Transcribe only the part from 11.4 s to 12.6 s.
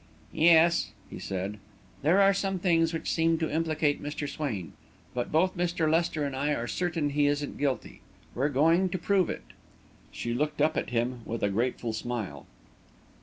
a grateful smile.